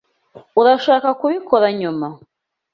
Urashaka 0.59 1.09
kubikora 1.19 1.67
nyuma? 1.79 2.07